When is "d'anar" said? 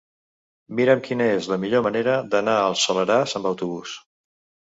2.31-2.57